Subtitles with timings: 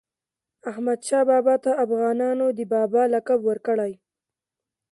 [0.69, 3.93] احمدشاه بابا ته افغانانو د "بابا" لقب ورکړی.